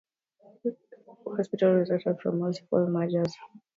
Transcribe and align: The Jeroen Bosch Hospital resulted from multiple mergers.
The 0.63 0.71
Jeroen 0.97 1.23
Bosch 1.23 1.37
Hospital 1.37 1.75
resulted 1.75 2.19
from 2.23 2.39
multiple 2.39 2.87
mergers. 2.87 3.35